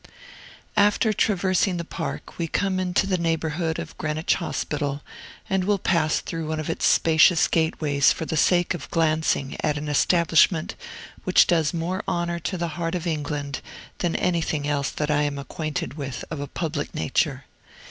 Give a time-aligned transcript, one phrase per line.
[0.77, 5.03] After traversing the Park, we come into the neighborhood of Greenwich Hospital,
[5.47, 9.77] and will pass through one of its spacious gateways for the sake of glancing at
[9.77, 10.73] an establishment
[11.23, 13.61] which does more honor to the heart of England
[13.99, 17.45] than anything else that I am acquainted with, of a public nature.